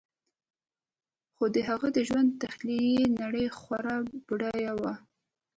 [1.35, 3.95] خو د هغه د ژوند تخیلي نړۍ خورا
[4.27, 4.93] بډایه وه